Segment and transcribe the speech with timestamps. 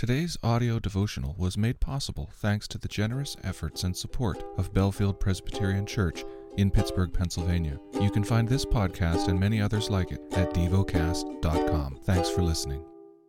[0.00, 5.20] Today's audio devotional was made possible thanks to the generous efforts and support of Bellefield
[5.20, 6.24] Presbyterian Church
[6.56, 7.78] in Pittsburgh, Pennsylvania.
[8.00, 11.98] You can find this podcast and many others like it at devocast.com.
[12.04, 12.82] Thanks for listening.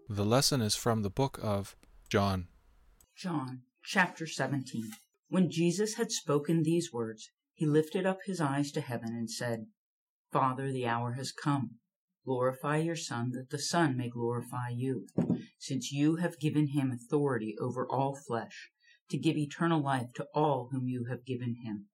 [0.08, 1.76] The lesson is from the book of
[2.08, 2.48] John.
[3.18, 4.92] John chapter 17.
[5.28, 9.66] When Jesus had spoken these words, he lifted up his eyes to heaven and said,
[10.32, 11.81] Father, the hour has come.
[12.24, 15.08] Glorify your Son, that the Son may glorify you,
[15.58, 18.70] since you have given him authority over all flesh,
[19.10, 21.88] to give eternal life to all whom you have given him.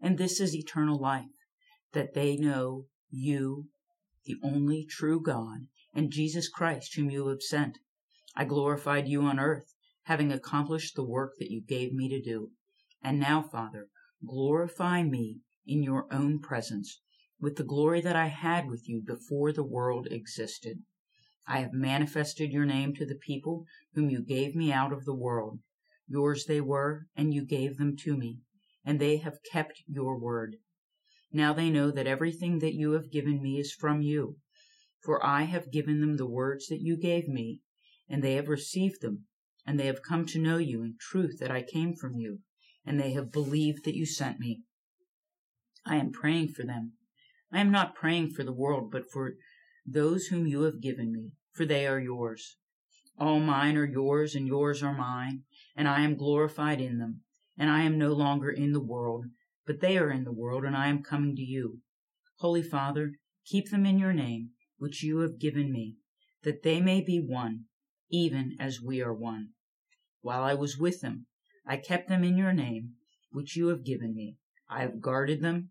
[0.00, 1.30] And this is eternal life,
[1.92, 3.68] that they know you,
[4.26, 7.78] the only true God, and Jesus Christ, whom you have sent.
[8.36, 12.50] I glorified you on earth, having accomplished the work that you gave me to do.
[13.02, 13.88] And now, Father,
[14.26, 17.00] glorify me in your own presence
[17.40, 20.82] with the glory that I had with you before the world existed.
[21.46, 25.14] I have manifested your name to the people whom you gave me out of the
[25.14, 25.58] world.
[26.08, 28.38] Yours they were, and you gave them to me,
[28.84, 30.56] and they have kept your word.
[31.32, 34.36] Now they know that everything that you have given me is from you.
[35.02, 37.60] For I have given them the words that you gave me,
[38.08, 39.26] and they have received them,
[39.66, 42.40] and they have come to know you in truth that I came from you,
[42.86, 44.62] and they have believed that you sent me.
[45.84, 46.92] I am praying for them
[47.54, 49.36] I am not praying for the world, but for
[49.86, 52.56] those whom you have given me, for they are yours.
[53.16, 55.44] All mine are yours, and yours are mine,
[55.76, 57.20] and I am glorified in them.
[57.56, 59.26] And I am no longer in the world,
[59.64, 61.78] but they are in the world, and I am coming to you.
[62.38, 63.12] Holy Father,
[63.44, 65.94] keep them in your name, which you have given me,
[66.42, 67.66] that they may be one,
[68.10, 69.50] even as we are one.
[70.22, 71.26] While I was with them,
[71.64, 72.94] I kept them in your name,
[73.30, 74.38] which you have given me.
[74.68, 75.70] I have guarded them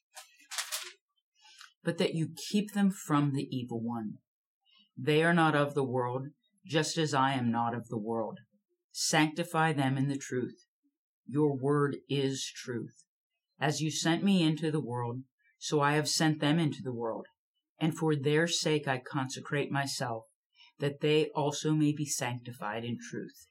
[1.83, 4.17] but that you keep them from the evil one.
[4.97, 6.27] They are not of the world,
[6.65, 8.39] just as I am not of the world.
[8.91, 10.65] Sanctify them in the truth.
[11.27, 13.05] Your word is truth.
[13.59, 15.23] As you sent me into the world,
[15.57, 17.25] so I have sent them into the world.
[17.79, 20.25] And for their sake I consecrate myself,
[20.79, 23.47] that they also may be sanctified in truth.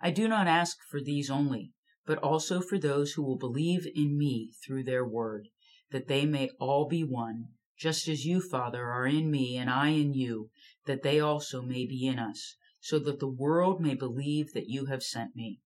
[0.00, 1.72] I do not ask for these only,
[2.06, 5.48] but also for those who will believe in me through their word
[5.90, 9.88] that they may all be one, just as you, Father, are in me and I
[9.88, 10.50] in you,
[10.86, 14.86] that they also may be in us, so that the world may believe that you
[14.86, 15.60] have sent me.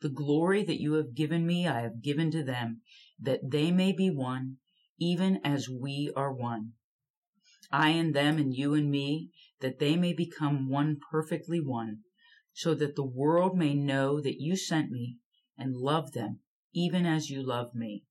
[0.00, 2.82] The glory that you have given me I have given to them,
[3.18, 4.58] that they may be one,
[4.98, 6.74] even as we are one.
[7.70, 9.30] I and them and you and me,
[9.60, 12.00] that they may become one perfectly one,
[12.52, 15.16] so that the world may know that you sent me
[15.56, 16.40] and love them
[16.74, 18.04] even as you love me.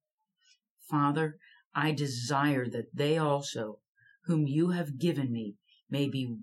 [0.90, 1.38] Father,
[1.74, 3.80] I desire that they also,
[4.26, 5.56] whom you have given me,
[5.90, 6.38] may be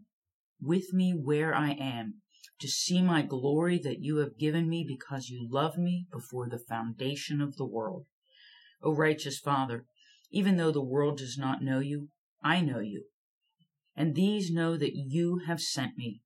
[0.60, 2.22] with me where I am,
[2.60, 6.58] to see my glory that you have given me because you loved me before the
[6.58, 8.06] foundation of the world.
[8.82, 9.86] O righteous Father,
[10.30, 12.10] even though the world does not know you,
[12.42, 13.04] I know you.
[13.96, 16.20] And these know that you have sent me.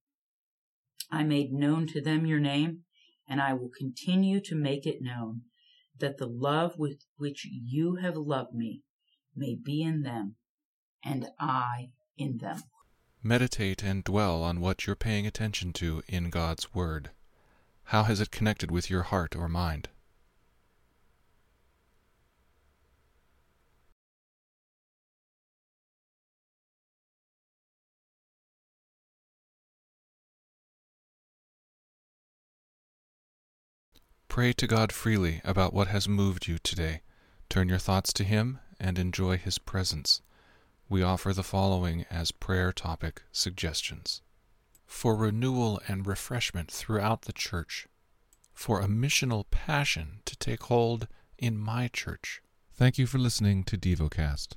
[1.10, 2.84] I made known to them your name,
[3.28, 5.42] and I will continue to make it known,
[5.98, 8.82] that the love with which you have loved me
[9.34, 10.36] may be in them,
[11.04, 12.62] and I in them.
[13.22, 17.10] Meditate and dwell on what you're paying attention to in God's Word.
[17.84, 19.88] How has it connected with your heart or mind?
[34.34, 37.02] Pray to God freely about what has moved you today.
[37.48, 40.22] Turn your thoughts to Him and enjoy His presence.
[40.88, 44.22] We offer the following as prayer topic suggestions
[44.88, 47.86] for renewal and refreshment throughout the church,
[48.52, 51.06] for a missional passion to take hold
[51.38, 52.42] in my church.
[52.74, 54.48] Thank you for listening to DevoCast.